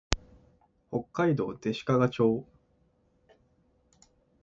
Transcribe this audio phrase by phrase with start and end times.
[0.89, 2.47] 北海道弟子屈町